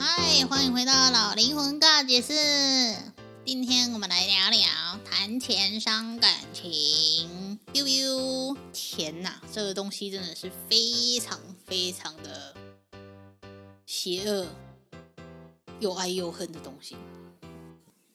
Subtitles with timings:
[0.00, 2.32] 嗨欢迎回到老灵魂告解室。
[3.44, 4.60] 今天我们来聊聊
[5.04, 7.58] 谈钱伤感情。
[7.72, 12.54] 呦呦，钱呐，这个东西真的是非常非常的
[13.86, 14.46] 邪恶，
[15.80, 16.96] 又爱又恨的东西。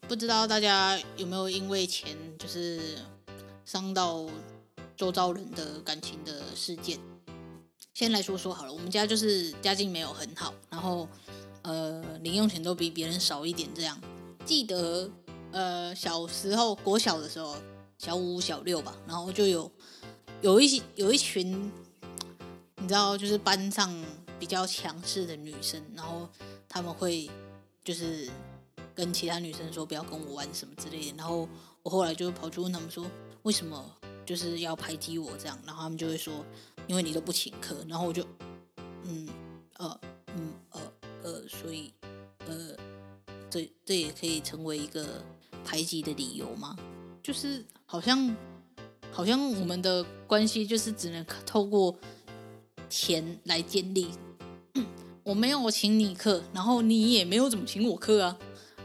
[0.08, 2.98] 不知道大家有没有因为钱就是
[3.66, 4.26] 伤到
[4.96, 6.98] 周遭人的感情的事件？
[7.94, 11.10] 先来说说好了，我们家就是家境没有很好，然后。
[11.64, 14.00] 呃，零用钱都比别人少一点，这样。
[14.46, 15.10] 记得，
[15.52, 17.56] 呃，小时候国小的时候，
[17.98, 19.72] 小五、小六吧，然后就有
[20.42, 21.72] 有一些有一群，
[22.76, 23.90] 你知道，就是班上
[24.38, 26.28] 比较强势的女生，然后
[26.68, 27.30] 他们会
[27.82, 28.30] 就是
[28.94, 31.48] 跟其他女生说不要跟我玩什么之类的，然后
[31.82, 33.06] 我后来就跑去问他们说，
[33.44, 33.90] 为什么
[34.26, 36.46] 就是要排挤我这样，然后他们就会说，
[36.88, 38.22] 因为你都不请客，然后我就，
[39.06, 39.30] 嗯，
[39.78, 39.98] 呃。
[41.64, 41.94] 所以，
[42.46, 42.76] 呃，
[43.50, 45.24] 这这也可以成为一个
[45.64, 46.76] 排挤的理由吗？
[47.24, 48.36] 就是好像，
[49.10, 51.98] 好像我们的关系就是只能透过
[52.90, 54.10] 钱来建立。
[55.24, 58.38] 我没有请你客，然后你也没有怎么请我客啊？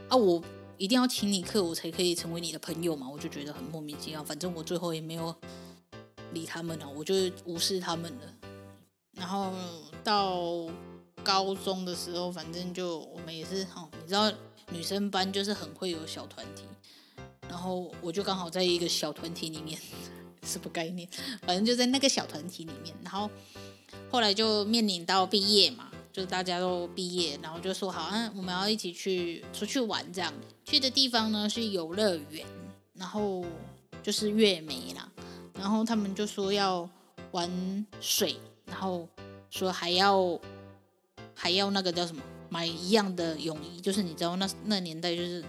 [0.09, 0.41] 啊，我
[0.77, 3.11] 一定要请你客，我才可以成为你的朋友嘛？
[3.11, 4.23] 我就觉得很莫名其妙。
[4.23, 5.35] 反正我最后也没有
[6.33, 7.13] 理他们了，我就
[7.45, 8.35] 无视他们了。
[9.15, 9.53] 然后
[10.05, 10.71] 到。
[11.25, 14.33] 高中的时候，反正就我们也是哈，你知道
[14.71, 16.65] 女生班就是很会有小团体，
[17.49, 19.79] 然后我就刚好在一个小团体里面，
[20.43, 21.09] 什么概念？
[21.43, 23.31] 反正就在那个小团体里面，然后
[24.11, 30.33] 后来就面临到毕业嘛，就大家都毕业，然后就说好，嗯，我们要一起去出去玩，这样
[30.65, 32.47] 去的地方呢是游乐园，
[32.95, 33.45] 然后
[34.03, 35.11] 就是月眉啦，
[35.55, 36.89] 然后他们就说要
[37.33, 38.37] 玩水，
[38.67, 39.09] 然后
[39.51, 40.39] 说还要。
[41.39, 42.21] 还要那个叫什么？
[42.51, 45.45] 买一样的泳衣，就是你知道那那年代就是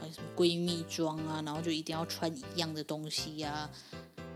[0.00, 3.70] 还有什么闺蜜装啊，然后就一定要穿一样的东西呀、啊。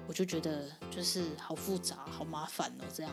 [0.07, 3.11] 我就觉得就是好复杂，好麻烦哦，这样。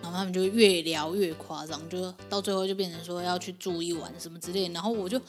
[0.00, 4.66] 然后他们就越聊越夸张，就到最后就变成说要去住一晚什么之类。
[4.70, 5.20] 然后我就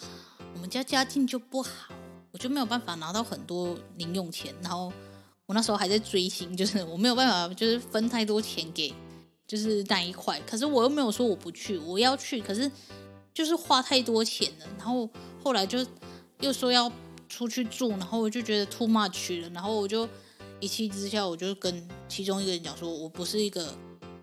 [0.54, 1.94] 我们家家境就不好，
[2.32, 4.56] 我就没有办法拿到很多零用钱。
[4.62, 4.90] 然后
[5.48, 8.94] 我那时候还在追星，就是我没有办法就是分太多钱给。
[9.48, 12.70] 就是那一块，可是我又没有说我不去，我要去，可是
[13.32, 14.66] 就是花太多钱了。
[14.80, 15.08] 然后
[15.44, 15.86] 后来就
[16.40, 16.92] 又说要
[17.30, 19.50] 出去住，然后我就觉得 too much 了。
[19.50, 20.10] 然后我就
[20.60, 23.72] 一气之下，我就跟其中一个人讲说，我不是一个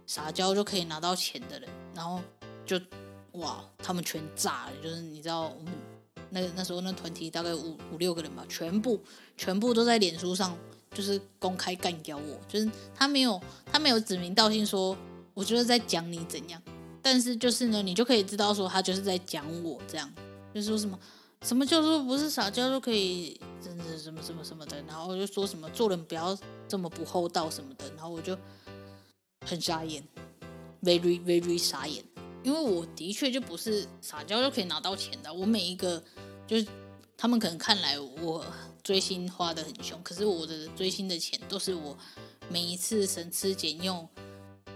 [0.09, 1.69] 撒娇就可以拿到钱的人。
[1.95, 2.21] 然后
[2.67, 2.81] 就
[3.35, 5.73] 哇，他们全炸了，就是你知道我们
[6.31, 9.01] 那那时候那团体大概五五六个人吧，全部
[9.37, 10.59] 全部都在脸书上
[10.93, 13.41] 就是公开干掉我，就是他没有
[13.71, 14.97] 他没有指名道姓说。
[15.35, 16.63] 我就是在讲你怎样，
[17.01, 20.13] 但是就是呢，你就可以知道说他就是在讲我这样，
[20.55, 20.99] 就是说什么
[21.43, 26.39] 什么叫做不是撒娇就可以，真的什么什么什么的，然后就说什么做人不要
[26.69, 28.37] 这么不厚道什么的，然后我就
[29.47, 30.03] 很傻眼
[30.83, 32.05] ，very very 傻眼，
[32.43, 36.03] 因为我的确就不是撒娇就可以拿到钱的，我每一个
[36.47, 36.67] 就是
[37.17, 38.45] 他们可能看来我
[38.83, 41.97] 追星花的很凶，可是我的追星的钱都是我
[42.49, 44.07] 每一次省吃俭用。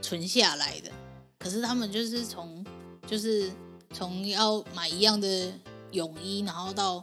[0.06, 0.90] 存下来的，
[1.36, 2.64] 可是他们就是从，
[3.08, 3.50] 就是
[3.92, 5.52] 从要买一样的
[5.90, 7.02] 泳衣，然后到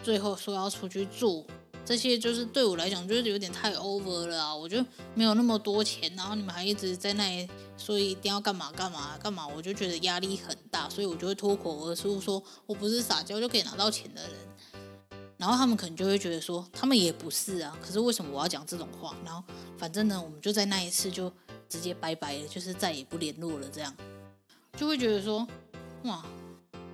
[0.00, 1.44] 最后说要出去住，
[1.84, 4.54] 这些就是对我来讲就是有点太 over 了啊！
[4.54, 4.78] 我就
[5.16, 14.32] 没有那么多钱，然后你们还一直在那里说一定要干嘛干嘛干嘛，我就觉得压力很大，所以我就会脱口而出说我不是撒娇就可以拿到钱的人，
[15.36, 19.16] 然后他们可能就会觉得说他们也不是啊，可是为什么我要讲这种话？
[19.24, 19.42] 然后
[19.76, 21.32] 反正呢，我们就在那一次就。
[21.74, 23.92] 直接拜拜了，就是再也不联络了，这样
[24.76, 25.44] 就会觉得说，
[26.04, 26.24] 哇，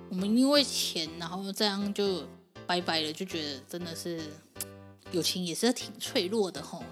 [0.09, 2.23] 我们因为钱，然后这样就
[2.65, 4.19] 拜拜了，就觉得真的是
[5.11, 6.83] 友情也是挺脆弱的吼。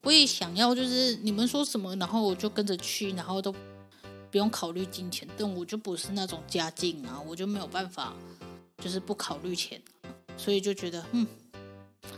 [0.00, 3.52] 我也想要，就是你们说什么，然后我就跟着去，然后都
[4.30, 5.28] 不用考虑金钱。
[5.36, 8.14] 但我就不是那种家境啊，我就没有办法，
[8.78, 9.78] 就是不考虑钱，
[10.38, 11.26] 所以就觉得，嗯，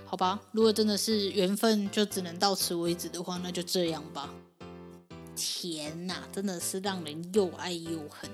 [0.05, 4.32] 好吧，如果真的是缘分，就只能到此为止的话，那就这样吧。
[5.37, 8.29] 钱呐、真的是让人又爱又恨。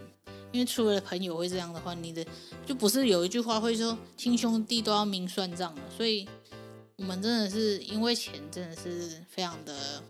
[0.52, 2.24] 因为除了朋友会这样的话，你的
[2.64, 6.28] 就不是有一句话会说亲兄弟都要明算账了，所以。
[6.96, 10.00] 我们真的是因为钱，真的是非常的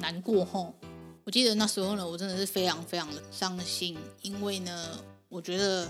[0.00, 0.74] 难过吼。
[1.24, 5.88] 我记得那时候呢，我真的是非常非常的伤心，因为呢，我觉得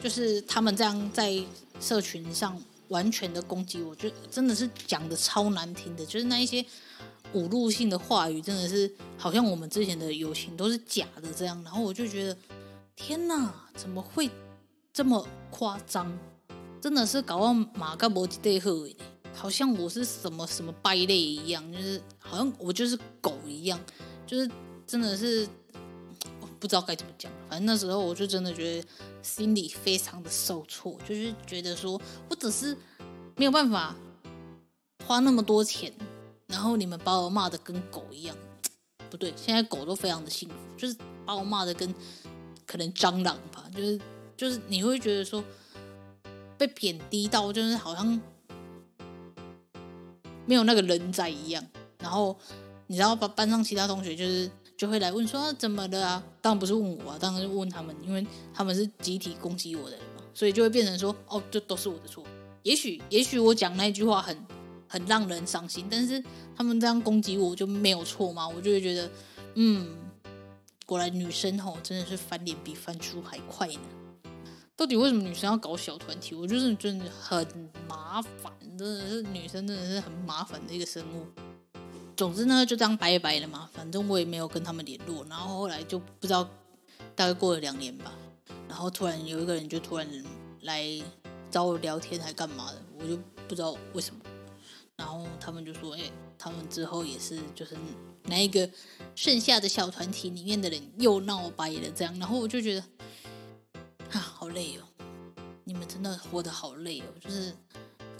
[0.00, 1.40] 就是他们这样在
[1.80, 6.64] 社群上完全的攻击我，就真的是讲的超难听的，就是那一些
[7.34, 11.62] 侮辱性的话语，真的是好像我们之前的友情都是假的这样。
[11.62, 12.36] 然后我就觉得，
[12.96, 14.30] 天哪，怎么会
[14.92, 16.16] 这么夸张？
[16.80, 18.88] 真的是搞到马嘎博吉对喝，
[19.34, 23.78] 好像我是什么什么败类一样，就是好像我就是狗一样，
[24.26, 24.50] 就是
[24.86, 25.46] 真的是
[26.58, 27.30] 不知道该怎么讲。
[27.48, 28.88] 反正那时候我就真的觉得
[29.22, 32.76] 心里非常的受挫，就是觉得说我只是
[33.36, 33.94] 没有办法
[35.06, 35.92] 花那么多钱，
[36.50, 38.36] 然后你们把我骂得跟狗一样，
[39.08, 41.94] 不对，现在狗都非常的幸福，就是把我骂得跟
[42.66, 44.00] 可能蟑螂吧，就是
[44.36, 45.42] 就是你会觉得说。
[46.60, 48.20] 被贬低到就是好像
[50.44, 51.66] 没有那个人在一样，
[52.00, 52.36] 然后
[52.86, 56.22] 你知道班班上其他同学就是就会来问说、怎么了啊？
[56.42, 62.22] 当然不是问我啊，当然是问他们，因为他们是集体攻击我的人嘛，所以就会变成说哦，这都是我的错。
[62.62, 64.36] 也许也许我讲那句话很
[64.92, 66.20] 很让人伤心，但是
[66.56, 68.48] 他们这样攻击我就没有错吗？
[68.48, 69.08] 我就会觉得
[69.54, 69.96] 嗯，
[70.84, 73.80] 果然女生吼真的是翻脸比翻书还快呢。
[74.74, 76.34] 到底为什么女生要搞小团体？
[76.34, 77.46] 我就是真的很
[77.86, 81.24] 麻烦，真的是女生真的是很麻烦的一个生物。
[82.16, 83.70] 总之呢，就这样拜拜了嘛。
[83.72, 85.24] 反正我也没有跟他们联络。
[85.30, 86.42] 然后后来就不知道，
[87.14, 88.12] 大概过了两年吧。
[88.68, 90.08] 然后突然有一个人就突然
[90.62, 90.84] 来
[91.48, 92.82] 找我聊天，还干嘛的？
[92.98, 93.16] 我就
[93.46, 94.20] 不知道为什么。
[95.00, 96.02] 然后他们就说：“哎，
[96.36, 97.74] 他们之后也是就是
[98.24, 98.68] 那一个
[99.14, 102.84] 剩下的小团体里面的人又闹掰了这样。”然后我就觉得。
[104.12, 104.82] 啊，好累哦！
[105.64, 107.04] 你们真的活得好累哦。
[107.18, 107.54] 就是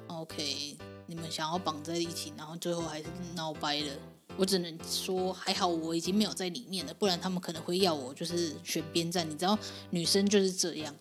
[0.07, 3.93] OK，你们想要绑在一起，然后最后还是闹掰了。
[4.37, 9.29] 我只能说，还好我已经没有在里面了，不然他们可能会要我就是选边站。
[9.29, 9.59] 你知道，
[9.91, 10.95] 女生就是这样，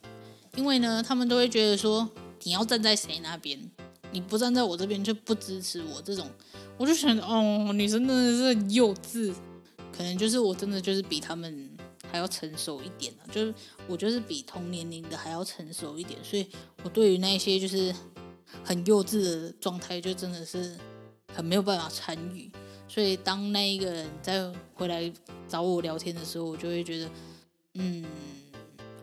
[0.55, 2.09] 因为呢，他们都会觉得说，
[2.43, 3.71] 你要站在谁那边，
[4.11, 6.29] 你不站在我这边就不支持我这种。
[6.77, 9.33] 我就想，哦，女生真的是幼稚，
[9.91, 11.69] 可能就是我真的就是比他们。
[12.11, 13.53] 还要成熟一点呢，就是
[13.87, 16.47] 我就是比同年龄的还要成熟一点，所以
[16.81, 17.93] 我对于那些就是
[18.63, 20.75] 很幼稚的状态，就真的是
[21.31, 22.51] 很没有办法参与。
[22.87, 25.13] 所以当那一个人再回来
[25.47, 27.11] 找我聊天的时候，我就会觉得，
[27.75, 28.03] 嗯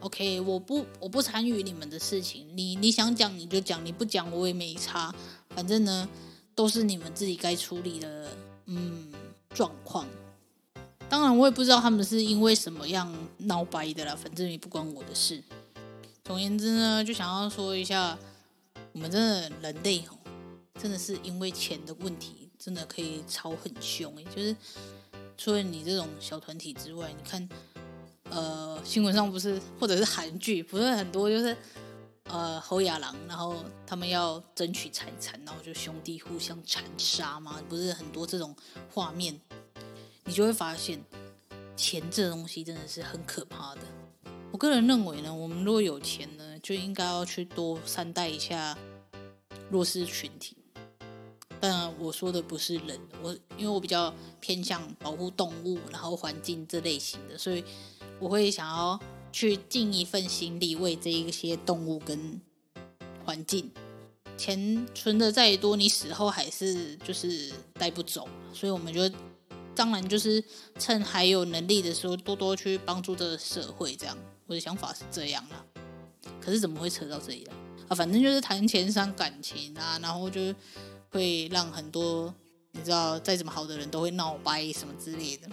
[0.07, 5.13] ，OK，我不我不参与你们的事情，你你想讲你就讲，你不讲我也没差，
[5.51, 6.09] 反正呢
[6.55, 8.31] 都是你们自己该处理的，
[8.67, 9.13] 嗯，
[9.53, 10.07] 状况。
[11.09, 15.43] 当然，我也不知道他们是因为什么样闹掰的啦，反正也不关我的事。
[16.25, 18.17] 总而言之呢，就想要说一下，
[18.93, 20.19] 我们真的人类哦，
[20.81, 24.25] 真的是因为钱的问题，真的可以吵很凶诶。
[24.25, 24.57] 就是
[25.37, 27.49] 除了你这种小团体之外，你看，
[28.31, 31.57] 呃，新闻上不是，或者是韩剧，不是很多，就是
[32.25, 33.57] 呃，侯亚郎，然后
[33.87, 38.55] 他们要争取财产，然后就兄弟互相残杀嘛，不是很多这种
[38.93, 39.41] 画面。
[40.25, 41.01] 你就会发现，
[41.77, 43.83] 钱这东西真的是很可怕的。
[44.51, 48.77] 我个人认为呢，我们如果有钱呢，就应该要去多善待一下
[49.71, 50.57] 弱势群体。
[51.61, 57.65] 当然，我说的不是人，我因为我比较偏向保护动物，然后环境这类型的，所以
[58.19, 58.99] 我会想要
[59.33, 62.41] 去尽一份心力为这一些动物跟
[63.25, 63.71] 环境。
[64.37, 69.11] 钱存的再多，你死后还是就是带不走，所以我们就。
[69.75, 70.43] 当然，就是
[70.79, 73.95] 趁还有能力的时候，多多去帮助这个社会。
[73.95, 75.63] 这样，我的想法是这样啦。
[76.41, 77.53] 可是怎么会扯到这里来
[77.87, 77.95] 啊？
[77.95, 80.41] 反正就是谈钱伤感情啊，然后就
[81.11, 82.35] 会让很多
[82.73, 85.47] 你知道，再怎么好的人都会闹掰什么之类的。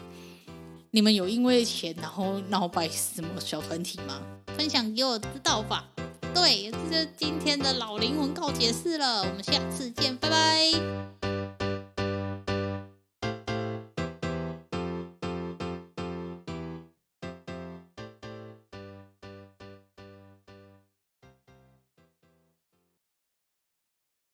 [0.96, 4.22] 你们有因为钱然后闹掰什么小团体吗？
[4.56, 5.84] 分享给我知道吧。
[6.36, 9.22] 对，这就是今天的老灵魂告解室了。
[9.22, 11.33] 我们下次见，拜拜。